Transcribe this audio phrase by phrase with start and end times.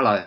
[0.00, 0.24] Hello,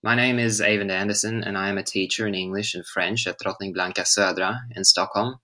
[0.00, 3.36] my name is Eyvind Anderson, and I am a teacher in English and French at
[3.40, 5.40] Drottning Blanka Södra in Stockholm.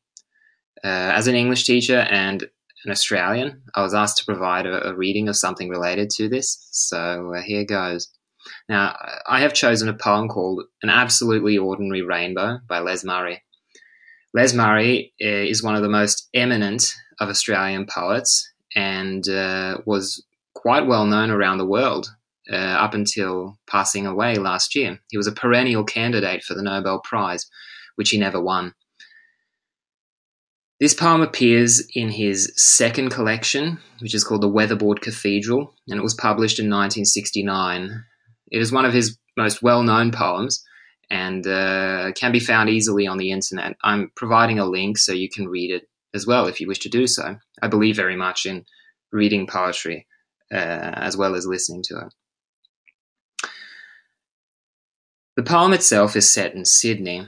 [0.84, 2.44] Uh, as an English teacher and
[2.84, 6.68] an Australian, I was asked to provide a, a reading of something related to this,
[6.70, 8.06] so uh, here goes.
[8.68, 8.96] Now,
[9.26, 13.42] I have chosen a poem called An Absolutely Ordinary Rainbow by Les Murray.
[14.34, 20.24] Les Murray uh, is one of the most eminent of Australian poets and uh, was
[20.54, 22.08] quite well known around the world
[22.50, 25.00] uh, up until passing away last year.
[25.10, 27.46] He was a perennial candidate for the Nobel Prize,
[27.96, 28.74] which he never won.
[30.78, 36.02] This poem appears in his second collection, which is called The Weatherboard Cathedral, and it
[36.02, 38.04] was published in 1969.
[38.50, 40.62] It is one of his most well known poems
[41.10, 43.76] and uh, can be found easily on the internet.
[43.82, 46.88] I'm providing a link so you can read it as well if you wish to
[46.88, 47.36] do so.
[47.62, 48.64] I believe very much in
[49.12, 50.06] reading poetry
[50.52, 52.14] uh, as well as listening to it.
[55.36, 57.20] The poem itself is set in Sydney,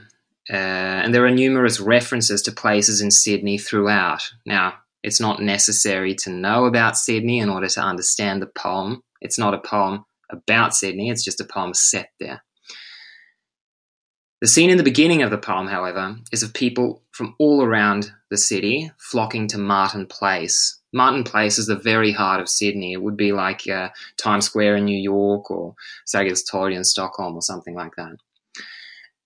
[0.51, 4.23] uh, and there are numerous references to places in Sydney throughout.
[4.47, 9.03] Now, it's not necessary to know about Sydney in order to understand the poem.
[9.21, 12.43] It's not a poem about Sydney, it's just a poem set there.
[14.41, 18.13] The scene in the beginning of the poem, however, is of people from all around
[18.29, 22.93] the city flocking to Martin Place, Martin Place is the very heart of Sydney.
[22.93, 25.75] It would be like uh, Times Square in New York or
[26.07, 28.15] Sergels in Stockholm or something like that.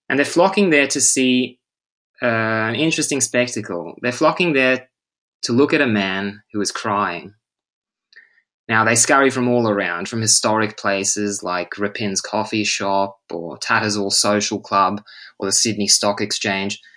[0.10, 1.60] And they're flocking there to see
[2.20, 3.94] uh, an interesting spectacle.
[4.02, 4.90] They're flocking there
[5.44, 7.36] to look at a man who is crying.
[8.68, 14.12] Now, they scurry from all around, from historic places like Repin's coffee shop or Tattersall
[14.12, 15.04] Social Club
[15.38, 16.82] or the Sydney Stock Exchange–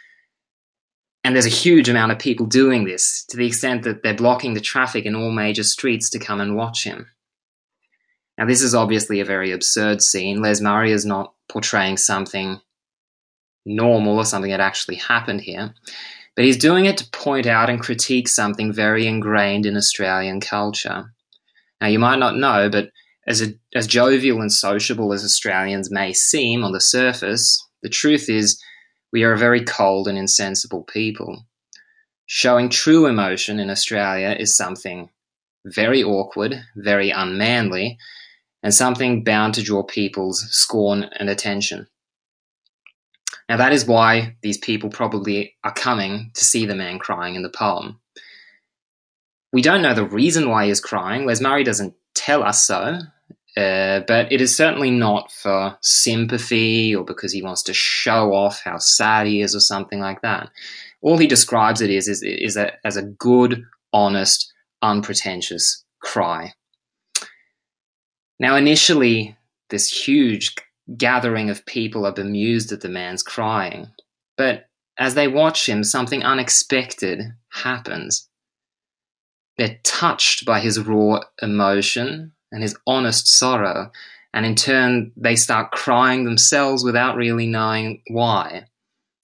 [1.27, 4.55] and there's a huge amount of people doing this to the extent that they're blocking
[4.55, 7.09] the traffic in all major streets to come and watch him.
[8.39, 10.41] Now, this is obviously a very absurd scene.
[10.41, 12.61] Les Murray is not portraying something
[13.65, 15.75] normal or something that actually happened here,
[16.37, 21.13] but he's doing it to point out and critique something very ingrained in Australian culture.
[21.81, 22.93] Now, you might not know, but
[23.27, 28.29] as, a, as jovial and sociable as Australians may seem on the surface, the truth
[28.29, 28.63] is
[29.13, 31.47] we are a very cold and insensible people.
[32.27, 35.11] Showing true emotion in Australia is something
[35.65, 37.99] very awkward, very unmanly,
[38.63, 41.87] and something bound to draw people's scorn and attention.
[43.49, 47.43] Now, that is why these people probably are coming to see the man crying in
[47.43, 48.01] the poem.
[49.53, 51.27] We don't know the reason why he is crying.
[51.27, 52.99] Les Murray doesn't tell us so,
[53.57, 58.61] uh, but it is certainly not for sympathy or because he wants to show off
[58.63, 60.51] how sad he is or something like that.
[61.01, 64.53] All he describes it is is, is a, as a good, honest,
[64.83, 66.53] unpretentious cry.
[68.39, 69.37] Now, initially,
[69.71, 70.55] this huge
[70.97, 73.89] gathering of people are bemused at the man's crying,
[74.37, 74.69] but
[74.99, 78.29] as they watch him, something unexpected happens.
[79.57, 83.91] They're touched by his raw emotion and his honest sorrow,
[84.33, 88.65] and in turn they start crying themselves without really knowing why.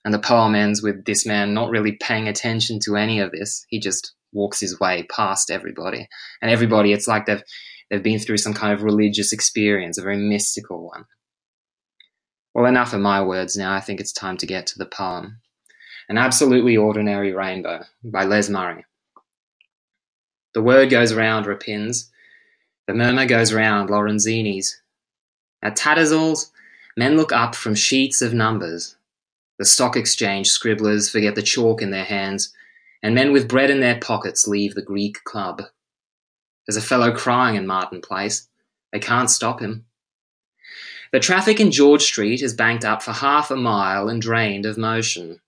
[0.05, 3.65] And the poem ends with this man not really paying attention to any of this.
[3.71, 6.09] He just walks his way past everybody.
[6.43, 7.43] And everybody, it's like they've,
[7.89, 11.07] they've been through some kind of religious experience, a very mystical one.
[12.53, 13.73] Well, enough of my words now.
[13.73, 15.41] I think it's time to get to the poem.
[16.11, 18.85] An Absolutely Ordinary Rainbow by Les Murray.
[20.53, 22.11] The word goes around Repin's
[22.93, 24.83] the murmur goes round Lorenzini's.
[25.63, 26.53] At Tattersall's,
[26.95, 28.97] men look up from sheets of numbers.
[29.59, 32.53] The Stock Exchange scribblers forget the chalk in their hands,
[33.03, 35.63] and men with bread in their pockets leave the Greek club.
[36.67, 38.47] There's a fellow crying in Martin Place.
[38.93, 39.87] They can't stop him.
[41.13, 44.77] The traffic in George Street is banked up for half a mile and drained of
[44.77, 45.41] motion.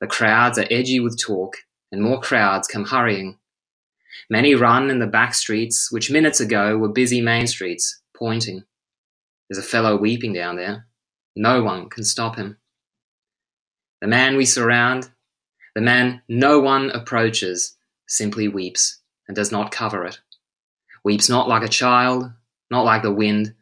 [0.00, 1.56] The crowds are edgy with talk,
[1.90, 3.38] and more crowds come hurrying.
[4.30, 8.64] Many run in the back streets which minutes ago were busy main streets, pointing.
[9.48, 10.86] There's a fellow weeping down there.
[11.36, 12.58] No one can stop him.
[14.00, 15.10] The man we surround,
[15.74, 17.76] the man no one approaches,
[18.06, 20.18] simply weeps and does not cover it.
[21.04, 22.30] Weeps not like a child,
[22.70, 23.54] not like the wind,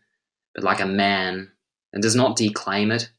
[0.55, 1.51] but like a man,
[1.93, 3.11] and does not declaim it,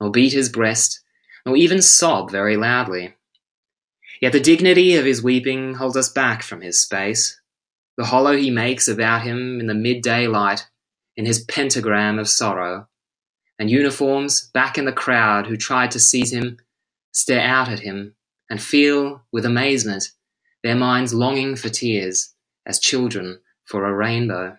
[0.00, 1.00] nor beat his breast,
[1.44, 3.14] nor even sob very loudly.
[4.20, 7.40] Yet the dignity of his weeping holds us back from his space.
[7.96, 10.66] The hollow he makes about him in the midday light,
[11.16, 12.88] in his pentagram of sorrow,
[13.58, 16.58] and uniforms back in the crowd who tried to seize him,
[17.12, 18.14] stare out at him,
[18.50, 20.10] and feel, with amazement,
[20.62, 22.34] their minds longing for tears,
[22.66, 24.56] as children for a rainbow.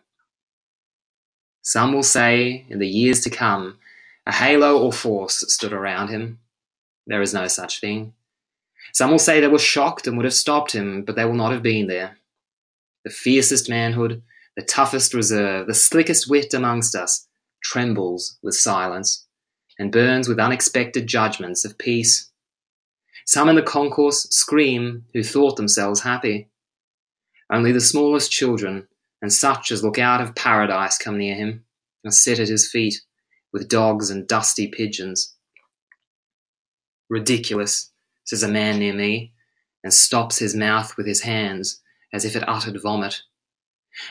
[1.62, 3.78] Some will say, in the years to come,
[4.26, 6.40] a halo or force stood around him.
[7.08, 8.14] There is no such thing.
[8.94, 11.52] Some will say they were shocked and would have stopped him, but they will not
[11.52, 12.18] have been there.
[13.04, 14.22] The fiercest manhood,
[14.56, 17.28] the toughest reserve, the slickest wit amongst us,
[17.64, 19.26] trembles with silence
[19.78, 22.30] and burns with unexpected judgments of peace.
[23.26, 26.50] Some in the concourse scream who thought themselves happy.
[27.52, 28.88] Only the smallest children
[29.22, 31.64] and such as look out of paradise come near him
[32.04, 33.02] and sit at his feet
[33.52, 35.36] with dogs and dusty pigeons.
[37.10, 37.92] Ridiculous,
[38.30, 39.34] says a man near me,
[39.84, 41.82] and stops his mouth with his hands
[42.14, 43.24] as if it uttered vomit.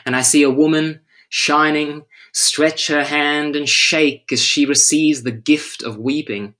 [0.05, 0.99] And I see a woman,
[1.29, 6.55] shining, stretch her hand and shake as she receives the gift of weeping.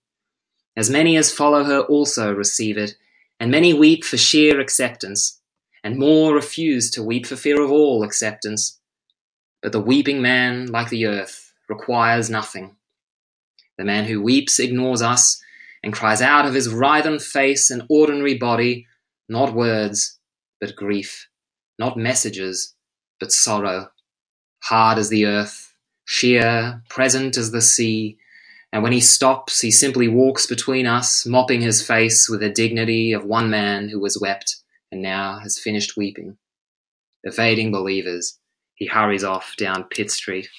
[0.77, 2.95] As many as follow her also receive it,
[3.41, 5.41] and many weep for sheer acceptance,
[5.83, 8.79] and more refuse to weep for fear of all acceptance.
[9.61, 12.77] But the weeping man, like the earth, requires nothing.
[13.77, 15.41] The man who weeps ignores us
[15.83, 18.85] and cries out of his writhen face and ordinary body,
[19.27, 20.19] not words,
[20.59, 21.27] but grief,
[21.77, 22.75] not messages,
[23.19, 23.89] but sorrow,
[24.63, 25.73] hard as the earth,
[26.05, 28.17] sheer, present as the sea,
[28.71, 33.13] and when he stops, he simply walks between us, mopping his face with the dignity
[33.13, 34.57] of one man who has wept
[34.91, 36.37] and now has finished weeping.
[37.23, 38.37] Evading believers,
[38.75, 40.49] he hurries off down Pitt Street.